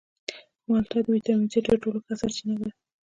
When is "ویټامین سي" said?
1.13-1.59